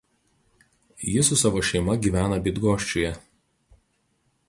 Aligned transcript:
Ji 1.11 1.21
su 1.27 1.37
savo 1.43 1.63
šeima 1.69 1.99
gyvena 2.07 2.43
Bydgoščiuje. 2.49 3.17